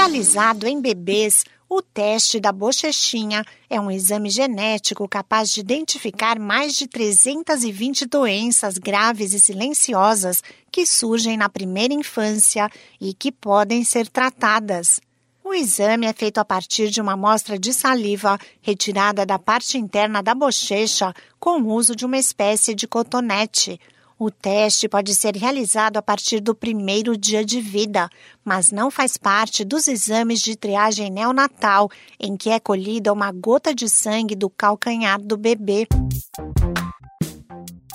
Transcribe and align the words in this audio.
Realizado 0.00 0.66
em 0.66 0.80
bebês, 0.80 1.44
o 1.68 1.82
teste 1.82 2.40
da 2.40 2.50
bochechinha 2.50 3.44
é 3.68 3.78
um 3.78 3.90
exame 3.90 4.30
genético 4.30 5.06
capaz 5.06 5.50
de 5.50 5.60
identificar 5.60 6.38
mais 6.38 6.74
de 6.74 6.86
320 6.86 8.06
doenças 8.06 8.78
graves 8.78 9.34
e 9.34 9.38
silenciosas 9.38 10.42
que 10.72 10.86
surgem 10.86 11.36
na 11.36 11.50
primeira 11.50 11.92
infância 11.92 12.70
e 12.98 13.12
que 13.12 13.30
podem 13.30 13.84
ser 13.84 14.08
tratadas. 14.08 15.00
O 15.44 15.52
exame 15.52 16.06
é 16.06 16.14
feito 16.14 16.38
a 16.38 16.46
partir 16.46 16.88
de 16.88 17.02
uma 17.02 17.12
amostra 17.12 17.58
de 17.58 17.74
saliva 17.74 18.38
retirada 18.62 19.26
da 19.26 19.38
parte 19.38 19.76
interna 19.76 20.22
da 20.22 20.34
bochecha 20.34 21.12
com 21.38 21.60
o 21.60 21.74
uso 21.74 21.94
de 21.94 22.06
uma 22.06 22.16
espécie 22.16 22.74
de 22.74 22.88
cotonete. 22.88 23.78
O 24.22 24.30
teste 24.30 24.86
pode 24.86 25.14
ser 25.14 25.34
realizado 25.34 25.96
a 25.96 26.02
partir 26.02 26.40
do 26.40 26.54
primeiro 26.54 27.16
dia 27.16 27.42
de 27.42 27.58
vida, 27.58 28.06
mas 28.44 28.70
não 28.70 28.90
faz 28.90 29.16
parte 29.16 29.64
dos 29.64 29.88
exames 29.88 30.42
de 30.42 30.56
triagem 30.56 31.10
neonatal, 31.10 31.88
em 32.20 32.36
que 32.36 32.50
é 32.50 32.60
colhida 32.60 33.14
uma 33.14 33.32
gota 33.32 33.74
de 33.74 33.88
sangue 33.88 34.34
do 34.34 34.50
calcanhar 34.50 35.18
do 35.18 35.38
bebê. 35.38 35.88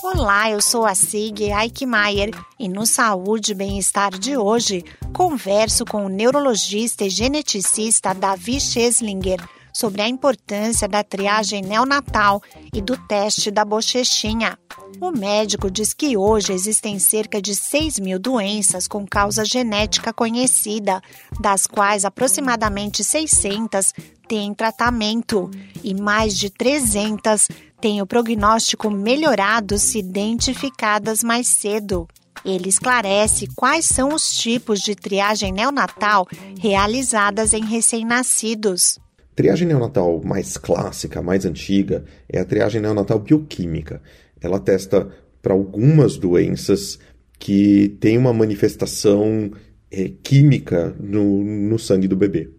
Olá, 0.04 0.50
eu 0.50 0.60
sou 0.62 0.84
a 0.84 0.96
Sig 0.96 1.44
Eichmeier 1.44 2.32
e 2.58 2.68
no 2.68 2.88
Saúde 2.88 3.52
e 3.52 3.56
Bem-Estar 3.56 4.18
de 4.18 4.36
hoje 4.36 4.84
converso 5.14 5.86
com 5.86 6.08
o 6.08 6.10
neurologista 6.10 7.06
e 7.06 7.10
geneticista 7.12 8.16
Davi 8.16 8.60
Scheslinger 8.60 9.48
sobre 9.76 10.02
a 10.02 10.08
importância 10.08 10.88
da 10.88 11.04
triagem 11.04 11.62
neonatal 11.62 12.42
e 12.74 12.82
do 12.82 12.96
teste 12.96 13.52
da 13.52 13.66
bochechinha. 13.66 14.58
O 15.02 15.12
médico 15.12 15.70
diz 15.70 15.94
que 15.94 16.16
hoje 16.16 16.54
existem 16.54 16.98
cerca 16.98 17.42
de 17.42 17.54
6 17.54 18.00
mil 18.00 18.18
doenças 18.18 18.88
com 18.88 19.06
causa 19.06 19.44
genética 19.44 20.14
conhecida, 20.14 21.02
das 21.42 21.68
quais 21.68 22.06
aproximadamente 22.06 23.04
600 23.04 23.92
têm 24.30 24.54
tratamento 24.54 25.52
e 25.84 25.94
mais 25.94 26.38
de 26.38 26.50
300 26.50 27.50
têm 27.82 28.02
o 28.02 28.08
prognóstico 28.08 28.90
melhorado 28.90 29.78
se 29.78 30.00
identificadas 30.00 31.22
mais 31.22 31.50
cedo. 31.50 32.08
Ele 32.46 32.70
esclarece 32.70 33.50
quais 33.54 33.84
são 33.84 34.14
os 34.14 34.38
tipos 34.38 34.80
de 34.80 34.96
triagem 34.96 35.52
neonatal 35.52 36.26
realizadas 36.62 37.52
em 37.54 37.66
recém-nascidos. 37.66 39.04
Triagem 39.36 39.68
neonatal 39.68 40.22
mais 40.24 40.56
clássica, 40.56 41.22
mais 41.22 41.46
antiga, 41.46 42.06
é 42.30 42.40
a 42.40 42.46
triagem 42.46 42.82
neonatal 42.82 43.20
bioquímica. 43.20 44.02
Ela 44.40 44.60
testa 44.60 45.10
para 45.42 45.54
algumas 45.54 46.18
doenças 46.18 46.98
que 47.38 47.98
têm 48.00 48.18
uma 48.18 48.32
manifestação 48.32 49.52
é, 49.92 50.10
química 50.24 50.96
no, 51.00 51.44
no 51.44 51.78
sangue 51.78 52.08
do 52.08 52.16
bebê. 52.16 52.50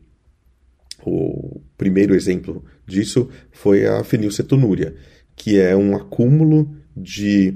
O 1.05 1.61
primeiro 1.79 2.15
exemplo 2.15 2.65
disso 2.87 3.29
foi 3.53 3.87
a 3.87 4.03
fenilcetonúria, 4.05 4.95
que 5.35 5.59
é 5.59 5.75
um 5.75 5.97
acúmulo 5.97 6.75
de, 6.97 7.55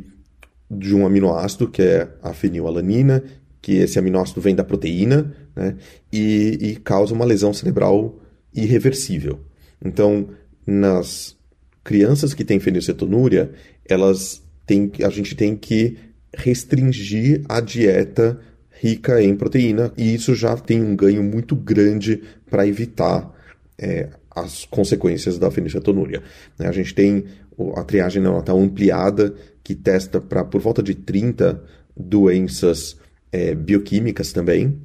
de 0.70 0.94
um 0.94 1.05
aminoácido, 1.05 1.68
que 1.68 1.82
é 1.82 2.08
a 2.22 2.32
fenilalanina, 2.32 3.22
que 3.60 3.72
esse 3.72 3.98
aminoácido 3.98 4.40
vem 4.40 4.55
da 4.55 4.64
proteína, 4.64 5.34
né, 5.55 5.77
e, 6.12 6.58
e 6.60 6.77
causa 6.77 7.12
uma 7.12 7.24
lesão 7.24 7.52
cerebral 7.52 8.19
irreversível. 8.54 9.40
Então, 9.84 10.28
nas 10.66 11.36
crianças 11.82 12.34
que 12.34 12.44
têm 12.44 12.60
fenilcetonúria, 12.60 13.50
elas 13.88 14.42
têm, 14.66 14.90
a 15.02 15.10
gente 15.10 15.34
tem 15.34 15.56
que 15.56 15.96
restringir 16.34 17.42
a 17.48 17.60
dieta 17.60 18.38
rica 18.70 19.22
em 19.22 19.36
proteína 19.36 19.92
e 19.96 20.14
isso 20.14 20.34
já 20.34 20.56
tem 20.56 20.82
um 20.82 20.96
ganho 20.96 21.22
muito 21.22 21.54
grande 21.54 22.22
para 22.48 22.66
evitar 22.66 23.30
é, 23.78 24.08
as 24.30 24.64
consequências 24.64 25.38
da 25.38 25.50
fenilcetonúria. 25.50 26.22
Né? 26.58 26.66
A 26.66 26.72
gente 26.72 26.94
tem 26.94 27.24
a 27.76 27.84
triagem 27.84 28.22
neonatal 28.22 28.58
ampliada 28.58 29.34
que 29.62 29.74
testa 29.74 30.20
para 30.20 30.44
por 30.44 30.60
volta 30.60 30.83
de 30.83 30.94
30 30.94 31.62
doenças 31.96 32.96
é, 33.30 33.55
bioquímicas 33.55 34.33
também, 34.33 34.78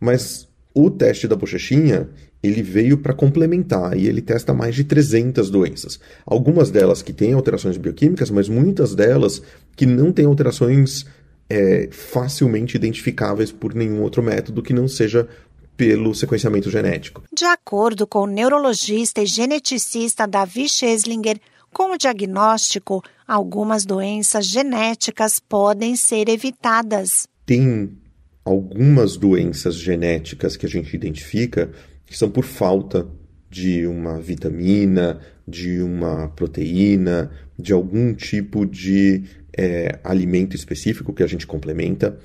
mas 0.00 0.48
o 0.74 0.90
teste 0.90 1.28
da 1.28 1.36
bochechinha 1.36 2.08
ele 2.42 2.62
veio 2.62 2.98
para 2.98 3.14
complementar 3.14 3.96
e 3.96 4.08
ele 4.08 4.20
testa 4.20 4.52
mais 4.52 4.74
de 4.74 4.84
300 4.84 5.48
doenças. 5.48 6.00
Algumas 6.26 6.70
delas 6.70 7.00
que 7.00 7.12
têm 7.12 7.32
alterações 7.32 7.76
bioquímicas, 7.76 8.30
mas 8.30 8.48
muitas 8.48 8.94
delas 8.94 9.40
que 9.76 9.86
não 9.86 10.12
têm 10.12 10.24
alterações 10.24 11.06
é, 11.48 11.88
facilmente 11.92 12.76
identificáveis 12.76 13.52
por 13.52 13.74
nenhum 13.74 14.02
outro 14.02 14.22
método 14.22 14.62
que 14.62 14.72
não 14.72 14.88
seja 14.88 15.28
pelo 15.76 16.14
sequenciamento 16.14 16.70
genético. 16.70 17.22
De 17.32 17.44
acordo 17.44 18.06
com 18.06 18.20
o 18.20 18.26
neurologista 18.26 19.22
e 19.22 19.26
geneticista 19.26 20.26
Davi 20.26 20.68
Scheslinger, 20.68 21.38
com 21.72 21.92
o 21.92 21.98
diagnóstico, 21.98 23.02
algumas 23.26 23.86
doenças 23.86 24.46
genéticas 24.46 25.40
podem 25.40 25.96
ser 25.96 26.28
evitadas. 26.28 27.26
Tem 27.46 27.90
algumas 28.44 29.16
doenças 29.16 29.76
genéticas 29.76 30.56
que 30.56 30.66
a 30.66 30.68
gente 30.68 30.94
identifica 30.94 31.70
que 32.12 32.18
são 32.18 32.30
por 32.30 32.44
falta 32.44 33.08
de 33.48 33.86
uma 33.86 34.20
vitamina, 34.20 35.18
de 35.48 35.80
uma 35.80 36.28
proteína, 36.28 37.30
de 37.58 37.72
algum 37.72 38.12
tipo 38.12 38.66
de 38.66 39.24
é, 39.56 39.98
alimento 40.04 40.54
específico 40.54 41.14
que 41.14 41.22
a 41.22 41.26
gente 41.26 41.46
complementa. 41.46 42.18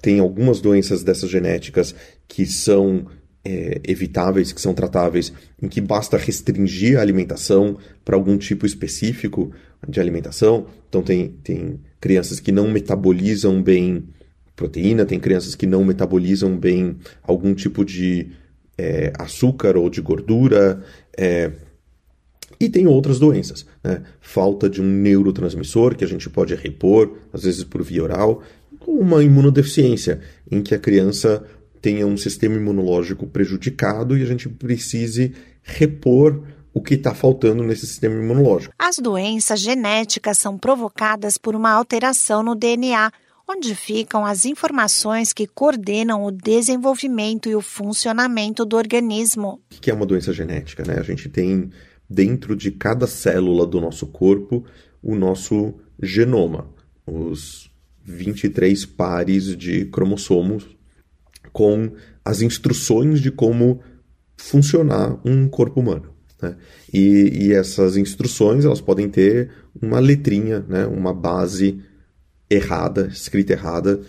Tem 0.00 0.20
algumas 0.20 0.60
doenças 0.60 1.02
dessas 1.02 1.28
genéticas 1.28 1.92
que 2.28 2.46
são 2.46 3.06
é, 3.44 3.80
evitáveis, 3.82 4.52
que 4.52 4.60
são 4.60 4.72
tratáveis, 4.72 5.32
em 5.60 5.66
que 5.66 5.80
basta 5.80 6.16
restringir 6.16 6.96
a 6.96 7.02
alimentação 7.02 7.76
para 8.04 8.14
algum 8.14 8.38
tipo 8.38 8.64
específico 8.64 9.50
de 9.88 9.98
alimentação. 9.98 10.68
Então, 10.88 11.02
tem, 11.02 11.30
tem 11.42 11.80
crianças 12.00 12.38
que 12.38 12.52
não 12.52 12.70
metabolizam 12.70 13.60
bem 13.60 14.04
proteína, 14.54 15.04
tem 15.04 15.18
crianças 15.18 15.56
que 15.56 15.66
não 15.66 15.84
metabolizam 15.84 16.56
bem 16.56 16.96
algum 17.24 17.54
tipo 17.54 17.84
de 17.84 18.30
é, 18.76 19.12
açúcar 19.18 19.76
ou 19.76 19.88
de 19.88 20.00
gordura. 20.00 20.82
É, 21.16 21.52
e 22.58 22.68
tem 22.68 22.86
outras 22.86 23.18
doenças, 23.18 23.66
né? 23.82 24.02
Falta 24.20 24.70
de 24.70 24.80
um 24.80 24.84
neurotransmissor 24.84 25.96
que 25.96 26.04
a 26.04 26.08
gente 26.08 26.30
pode 26.30 26.54
repor, 26.54 27.16
às 27.32 27.42
vezes 27.42 27.64
por 27.64 27.82
via 27.82 28.02
oral, 28.02 28.42
ou 28.80 29.00
uma 29.00 29.22
imunodeficiência, 29.22 30.20
em 30.50 30.62
que 30.62 30.74
a 30.74 30.78
criança 30.78 31.44
tenha 31.80 32.06
um 32.06 32.16
sistema 32.16 32.56
imunológico 32.56 33.26
prejudicado 33.26 34.16
e 34.16 34.22
a 34.22 34.26
gente 34.26 34.48
precise 34.48 35.34
repor 35.62 36.42
o 36.72 36.80
que 36.80 36.94
está 36.94 37.14
faltando 37.14 37.62
nesse 37.62 37.86
sistema 37.86 38.16
imunológico. 38.16 38.74
As 38.78 38.96
doenças 38.96 39.60
genéticas 39.60 40.38
são 40.38 40.58
provocadas 40.58 41.38
por 41.38 41.54
uma 41.54 41.70
alteração 41.70 42.42
no 42.42 42.54
DNA 42.54 43.12
onde 43.48 43.74
ficam 43.74 44.24
as 44.24 44.44
informações 44.44 45.32
que 45.32 45.46
coordenam 45.46 46.24
o 46.24 46.30
desenvolvimento 46.30 47.48
e 47.48 47.54
o 47.54 47.60
funcionamento 47.60 48.64
do 48.64 48.76
organismo. 48.76 49.60
O 49.70 49.80
que 49.80 49.90
é 49.90 49.94
uma 49.94 50.06
doença 50.06 50.32
genética? 50.32 50.82
Né? 50.84 50.96
A 50.98 51.02
gente 51.02 51.28
tem 51.28 51.70
dentro 52.08 52.56
de 52.56 52.70
cada 52.70 53.06
célula 53.06 53.66
do 53.66 53.80
nosso 53.80 54.06
corpo 54.06 54.64
o 55.02 55.14
nosso 55.14 55.74
genoma, 56.02 56.66
os 57.06 57.70
23 58.04 58.86
pares 58.86 59.56
de 59.56 59.84
cromossomos 59.86 60.66
com 61.52 61.92
as 62.24 62.42
instruções 62.42 63.20
de 63.20 63.30
como 63.30 63.80
funcionar 64.36 65.18
um 65.24 65.48
corpo 65.48 65.80
humano. 65.80 66.14
Né? 66.40 66.56
E, 66.92 67.46
e, 67.46 67.52
essas 67.52 67.96
instruções 67.96 68.64
elas 68.64 68.80
podem 68.80 69.08
ter 69.08 69.50
uma 69.80 70.00
letrinha, 70.00 70.64
né? 70.68 70.86
uma 70.86 71.12
base 71.12 71.80
errada, 72.48 73.08
escrita 73.12 73.52
errada. 73.52 74.00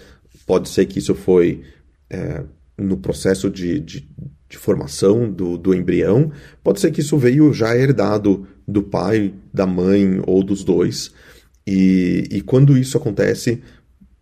Pode 0.46 0.69
ser 0.69 0.85
que 0.85 1.00
isso 1.00 1.16
foi 1.16 1.63
é, 2.09 2.44
no 2.78 2.97
processo 2.97 3.49
de, 3.49 3.79
de, 3.79 4.08
de 4.49 4.58
formação 4.58 5.32
do, 5.32 5.58
do, 5.58 5.73
embrião, 5.73 6.32
pode 6.64 6.79
ser 6.79 6.91
que 6.91 7.02
isso 7.02 7.17
veio 7.17 7.53
já 7.53 7.76
herdado 7.76 8.47
do 8.67 8.84
pai, 8.84 9.34
da 9.53 9.66
mãe 9.66 10.22
ou 10.26 10.43
dos 10.43 10.64
dois. 10.64 11.11
E, 11.66 12.28
e 12.32 12.41
quando 12.41 12.78
isso 12.78 12.97
acontece, 12.97 13.61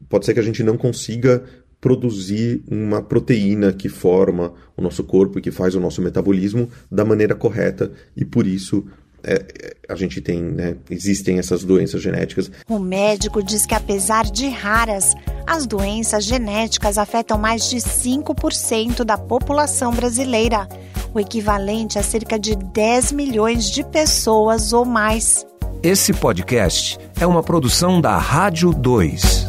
pode 0.08 0.26
ser 0.26 0.34
que 0.34 0.40
a 0.40 0.44
gente 0.44 0.64
não 0.64 0.78
consiga 0.78 1.44
produzir 1.82 2.64
uma 2.72 3.02
proteína 3.02 3.74
que 3.74 3.90
forma 3.90 4.54
o 4.78 4.82
nosso 4.82 5.04
corpo 5.04 5.38
e 5.38 5.42
que 5.42 5.52
faz 5.52 5.76
o 5.76 5.82
nosso 5.82 6.02
metabolismo 6.02 6.70
da 6.90 7.04
maneira 7.04 7.36
correta 7.36 7.92
e 8.16 8.24
por 8.24 8.48
isso 8.48 8.86
é, 9.24 9.76
a 9.88 9.96
gente 9.96 10.22
tem, 10.22 10.42
né, 10.42 10.76
existem 10.90 11.40
essas 11.40 11.64
doenças 11.64 12.02
genéticas. 12.02 12.52
O 12.68 12.80
médico 12.80 13.42
diz 13.42 13.66
que 13.66 13.74
apesar 13.74 14.26
de 14.26 14.50
raras, 14.50 15.14
as 15.48 15.66
doenças 15.66 16.26
genéticas 16.26 16.98
afetam 16.98 17.38
mais 17.38 17.70
de 17.70 17.78
5% 17.78 19.04
da 19.04 19.18
população 19.18 19.94
brasileira, 19.94 20.68
o 21.14 21.20
equivalente 21.20 21.98
a 21.98 22.04
cerca 22.04 22.38
de 22.38 22.56
10 22.56 23.12
milhões 23.12 23.70
de 23.70 23.84
pessoas 23.84 24.74
ou 24.74 24.84
mais. 24.84 25.46
Esse 25.82 26.14
podcast 26.14 26.98
é 27.20 27.28
uma 27.28 27.44
produção 27.44 28.00
da 28.00 28.18
Rádio 28.18 28.74
2. 28.74 29.48